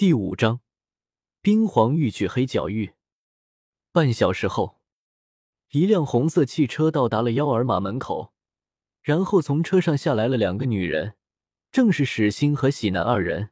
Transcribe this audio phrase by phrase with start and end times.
[0.00, 0.62] 第五章，
[1.42, 2.94] 冰皇玉取黑角玉。
[3.92, 4.80] 半小时后，
[5.72, 8.32] 一辆红色汽车到达了幺儿马门口，
[9.02, 11.18] 然后从车上下来了两个女人，
[11.70, 13.50] 正是史欣和喜男二人。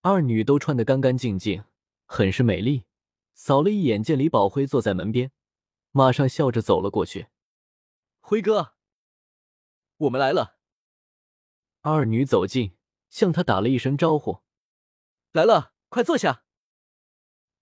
[0.00, 1.64] 二女都穿得干干净净，
[2.06, 2.84] 很是美丽。
[3.34, 5.30] 扫了一眼，见李宝辉坐在门边，
[5.90, 7.26] 马上笑着走了过去
[8.20, 8.72] ：“辉哥，
[9.98, 10.56] 我们来了。”
[11.84, 12.78] 二女走近，
[13.10, 14.40] 向他打了一声招呼。
[15.32, 16.42] 来了，快坐下。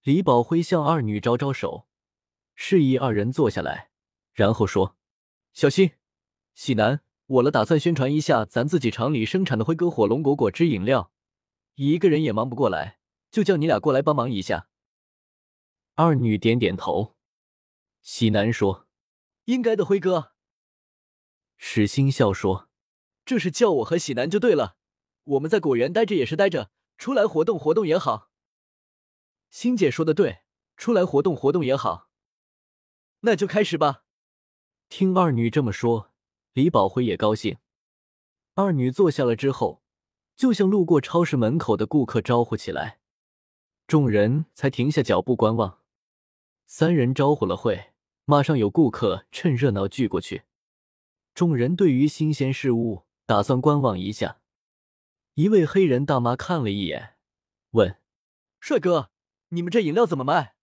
[0.02, 1.86] 李宝辉向二女招招手，
[2.54, 3.90] 示意二人坐下来，
[4.32, 4.96] 然后说
[5.52, 5.92] ：“小心，
[6.54, 11.12] 喜男，我了打算宣传一下咱自己厂里生产的辉哥火龙果果汁饮料，
[11.74, 14.70] 一个人也忙不过来，就叫你俩过来帮忙一下。”
[15.94, 17.16] 二女点点头。
[18.00, 18.86] 喜男说
[19.44, 20.32] ：“应该的，辉哥。”
[21.58, 22.70] 史欣笑说
[23.26, 24.78] ：“这是叫我和喜男就对了，
[25.24, 28.32] 我们在果园待着也是待着。”出来活动活动也好，
[29.50, 30.40] 欣姐说的对，
[30.76, 32.10] 出来活动活动也好，
[33.20, 34.02] 那就开始吧。
[34.88, 36.10] 听二女这么说，
[36.54, 37.58] 李宝辉也高兴。
[38.54, 39.84] 二女坐下了之后，
[40.34, 42.98] 就像路过超市门口的顾客招呼起来，
[43.86, 45.78] 众人才停下脚步观望。
[46.66, 47.92] 三人招呼了会，
[48.24, 50.42] 马上有顾客趁热闹聚过去。
[51.32, 54.40] 众人对于新鲜事物打算观望一下。
[55.38, 57.14] 一位黑人大妈看了一眼，
[57.70, 58.00] 问
[58.58, 59.12] ：“帅哥，
[59.50, 60.56] 你们这饮料怎么卖？”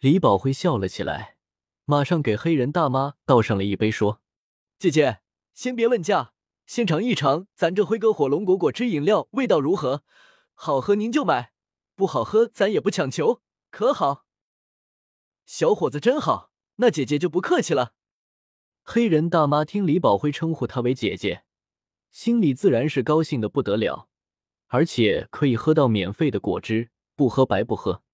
[0.00, 1.38] 李宝辉笑了起来，
[1.86, 4.20] 马上给黑人大妈倒上了一杯，说
[4.78, 5.22] ：“姐姐，
[5.54, 6.34] 先别问价，
[6.66, 10.04] 先尝一尝咱这辉哥火龙果果汁饮料味道如何？
[10.52, 11.54] 好喝您就买，
[11.94, 14.26] 不好喝咱也不强求，可好？”
[15.46, 17.94] 小伙子真好，那姐姐就不客气了。
[18.82, 21.46] 黑人大妈听李宝辉称呼她为姐姐。
[22.14, 24.06] 心里自然是高兴的不得了，
[24.68, 28.04] 而且可以喝到免费的果汁，不喝白不喝。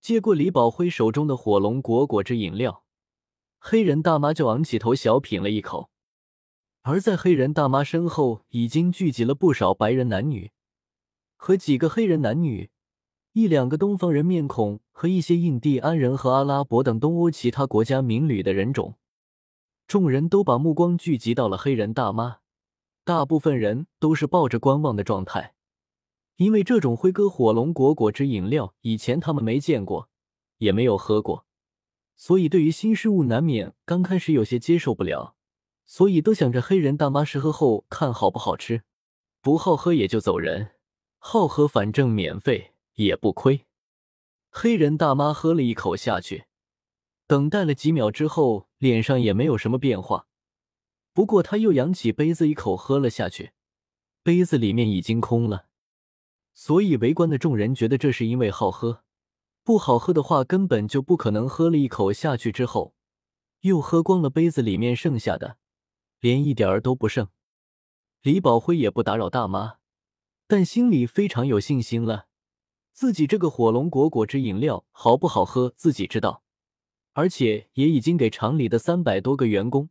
[0.00, 2.82] 接过李宝辉手中的火龙果果汁饮料，
[3.58, 5.90] 黑人大妈就昂起头小品了一口。
[6.80, 10.50] 而在黑人大妈身后，已经聚集了不少白人男女
[11.36, 12.70] 和几个黑人男女，
[13.34, 18.94] 一两个东方人面孔和一些印第安人和阿拉伯等东欧其他国家民旅的人种。
[19.86, 22.38] 众人都把目光聚集到了黑人大妈。
[23.06, 25.54] 大部分人都是抱着观望的状态，
[26.38, 30.08] 因为这种辉哥火龙果果汁饮料以前他们没见过，
[30.58, 31.46] 也没有喝过，
[32.16, 35.36] 所以对于新事物难免刚开始有些接受不了，
[35.84, 38.82] 所以都想着黑人大妈试喝后看好不好吃，
[39.40, 40.72] 不好喝也就走人，
[41.18, 43.66] 好喝反正免费也不亏。
[44.50, 46.46] 黑人大妈喝了一口下去，
[47.28, 50.26] 等待了几秒之后，脸上也没有什么变化。
[51.16, 53.52] 不过他又扬起杯子一口喝了下去，
[54.22, 55.68] 杯子里面已经空了，
[56.52, 59.02] 所以围观的众人觉得这是因为好喝，
[59.64, 62.94] 不好喝的话根本就不可能喝了一口下去之后
[63.62, 65.56] 又喝光了杯子里面剩下的，
[66.20, 67.28] 连一点儿都不剩。
[68.20, 69.76] 李宝辉也不打扰大妈，
[70.46, 72.26] 但心里非常有信心了，
[72.92, 76.42] 自己这个火龙果果汁饮料好不好喝自己知道，
[77.14, 79.88] 而且也已经给厂里的三百多个员工。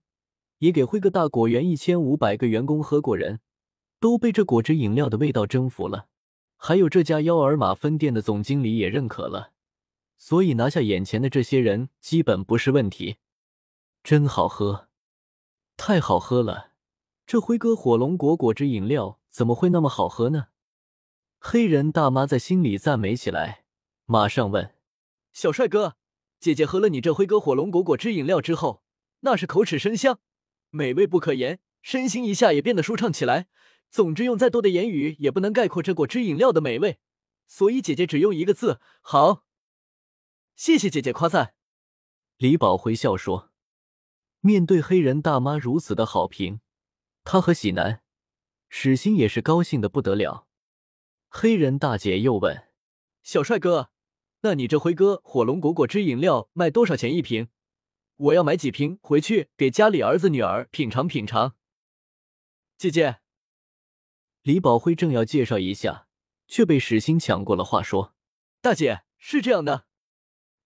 [0.60, 3.40] 也给辉哥大果园一千五百个员工喝过，人
[4.00, 6.08] 都被这果汁饮料的味道征服了。
[6.58, 9.52] 还有这家幺儿马分店的总经理也认可了，
[10.18, 13.18] 所以拿下眼前的这些人基本不是问题。
[14.04, 14.88] 真好喝，
[15.78, 16.72] 太好喝了！
[17.28, 20.48] 这辉哥火龙果果汁饮料怎么会那么好喝呢？
[21.40, 23.66] 黑人大妈在心里赞美起来，
[24.06, 24.76] 马上问
[25.34, 25.98] ：“小帅哥，
[26.40, 28.84] 姐姐喝了你这辉哥火龙果果汁饮料之后，
[29.22, 30.20] 那是口齿生香。”
[30.70, 33.48] 美味不可言，身心一下也变得舒畅起来。
[33.90, 37.00] 总之，用再多的言语也不能概括这果汁饮料的美味，
[37.48, 39.46] 所以姐姐只用一个字：好。
[40.56, 41.54] 谢谢姐姐夸赞。
[42.38, 43.52] 李宝回笑说
[44.42, 46.60] ：“面对黑人大妈如此的好评，
[47.24, 48.02] 他和喜男、
[48.68, 50.48] 史欣也是高兴的不得了。”
[51.30, 52.68] 黑人大姐又问
[53.24, 53.92] ：“小帅哥，
[54.42, 57.48] 那你这辉哥火龙果果汁饮料卖多少钱一瓶？”
[58.18, 61.56] 我要买几瓶回去给家里儿子女儿品尝品尝。
[62.78, 63.18] 姐姐，
[64.42, 66.08] 李宝辉正要介绍一下，
[66.48, 68.14] 却被史欣抢过了话，说
[68.62, 69.86] ：“大姐是这样的，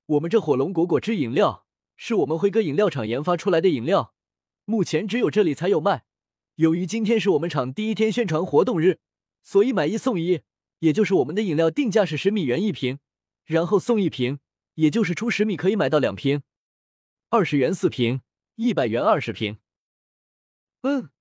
[0.06, 1.66] 我们这火龙果果汁饮料
[1.96, 4.13] 是我们辉哥饮料厂研发出来的饮料，
[4.66, 6.06] 目前只有这里才有卖。
[6.56, 9.00] 由于今天是我们厂第一天宣传活动日，
[9.42, 10.42] 所以买一送一，
[10.80, 13.00] 也就是我们的饮料定价是十米元一瓶，
[13.45, 14.40] 然后送一瓶，
[14.75, 16.44] 也就是出十米可以买到两瓶。”
[17.31, 18.22] 二十元四瓶，
[18.56, 19.60] 一百元二十瓶。
[20.81, 21.12] 嗯，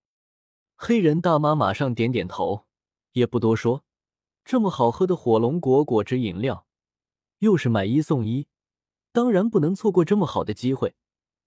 [0.75, 2.67] 黑人大妈马上点点头，
[3.13, 3.85] 也不多说，
[4.43, 6.67] 这么好喝的火龙果果汁饮料，
[7.41, 8.49] 又是买一送一，
[9.13, 10.95] 当然不能错过这么好的机会。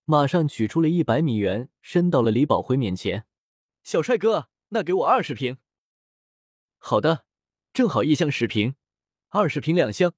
[0.06, 3.26] 马上取出了一百米元，伸到了李宝辉面前。
[3.82, 5.58] 小帅哥，那给我二十瓶。
[6.78, 7.26] 好的，
[7.74, 8.76] 正好一箱十瓶，
[9.30, 10.14] 二十瓶两箱。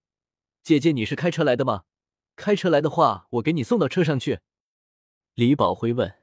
[0.62, 1.86] 姐姐，你是开车来的吗？
[2.36, 4.40] 开车来的话，我给你送到车上去。
[5.34, 6.16] 李宝辉问。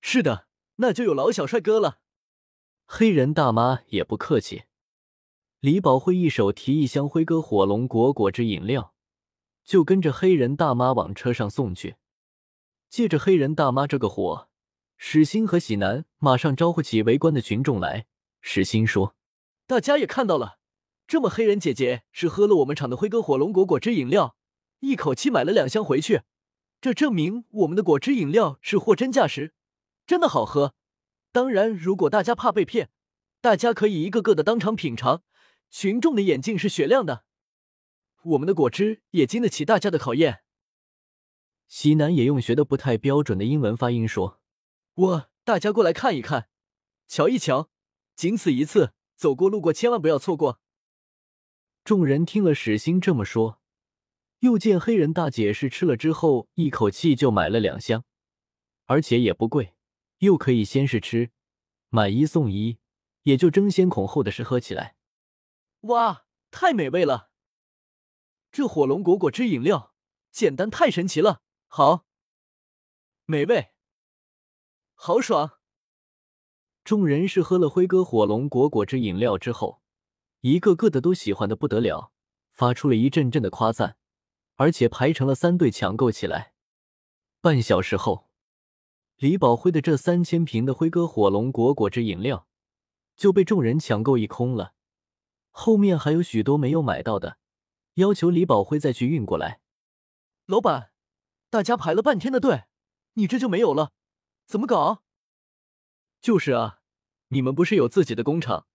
[0.00, 2.00] 是的，那就有劳小帅哥了。
[2.86, 4.64] 黑人大妈也不客气。
[5.60, 8.94] 李宝辉一手提一箱辉哥火龙果果汁饮料，
[9.64, 11.96] 就跟着黑人大妈往车上送去。
[12.90, 14.48] 借着黑人大妈这个火，
[14.98, 18.06] 史欣和喜南马上招呼起围观的群众来。
[18.42, 19.16] 史欣说
[19.66, 20.58] ：“大家也看到了，
[21.06, 24.36] 这么黑人姐姐是喝了我们厂的辉哥火龙果果汁饮料，
[24.84, 26.22] 一口气买了两箱回去，
[26.80, 29.54] 这证明我们的果汁饮料是货真价实，
[30.06, 30.74] 真的好喝。
[31.32, 32.90] 当然，如果大家怕被骗，
[33.40, 35.22] 大家可以一个个的当场品尝。
[35.70, 37.24] 群众的眼睛是雪亮的，
[38.22, 40.42] 我们的果汁也经得起大家的考验。”
[41.66, 44.40] 西南也用学的不太标准的英文发音说
[44.94, 46.48] ：“我大家过来看一看，
[47.08, 47.70] 瞧一瞧，
[48.14, 50.60] 仅此一次，走过路过千万不要错过。”
[51.82, 53.60] 众人听了史欣这么说，
[54.44, 58.04] 又见黑人大姐是吃了之后一口气就买了两箱，
[58.84, 59.72] 而且也不贵，
[60.18, 61.30] 又可以先试吃，
[61.88, 62.76] 买一送一，
[63.22, 64.96] 也就争先恐后的试喝起来。
[65.80, 67.30] 哇，太美味了！
[68.52, 69.94] 这火龙果果汁饮料
[70.30, 71.40] 简单太神奇了。
[71.66, 72.04] 好，
[73.24, 73.70] 美味，
[74.92, 75.58] 好爽！
[76.84, 79.80] 众人是喝了辉哥火龙果果汁饮料之后，
[80.42, 82.12] 一个个的都喜欢的不得了，
[82.52, 83.96] 发出了一阵阵的夸赞，
[84.56, 86.54] 而且排成了三队抢购起来。
[87.40, 88.28] 半小时后，
[89.16, 92.46] 李宝辉的这三千瓶的辉哥火龙果果汁饮料
[93.16, 94.74] 就被众人抢购一空了，
[95.50, 97.38] 后面还有许多没有买到的，
[97.94, 99.60] 要求李宝辉再去运过来。
[100.46, 100.90] 老板。
[101.50, 102.64] 大家排了半天的队，
[103.12, 103.92] 你这就没有了，
[104.44, 105.04] 怎么搞？
[106.20, 106.80] 就是啊，
[107.28, 108.66] 你们不是有自己的工厂，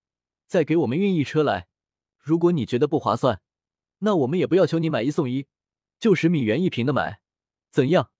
[0.47, 1.67] 再给我们运一车来。
[2.17, 3.41] 如果你觉得不划算，
[3.97, 5.47] 那我们也不要求你买一送一，
[5.99, 7.21] 就十米元一瓶的买，
[7.69, 8.11] 怎样？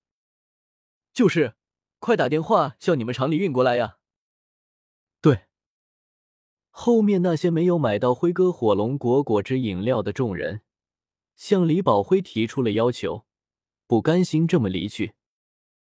[1.13, 1.55] 就是，
[1.99, 3.97] 快打电话叫你们厂里运过来呀。
[5.21, 5.45] 对，
[6.69, 10.61] 后面那些没有买到辉哥火龙果果汁饮料的众人，
[11.35, 13.25] 向李宝辉提出了要求。
[13.87, 15.15] 不甘心这么离去，